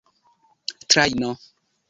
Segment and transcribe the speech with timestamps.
[0.89, 1.37] trajno